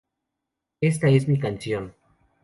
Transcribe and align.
Esta 0.81 1.09
es 1.09 1.27
mi 1.27 1.37
canción". 1.37 1.93